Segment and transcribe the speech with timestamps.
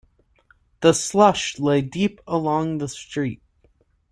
[0.79, 3.39] The slush lay deep along the street.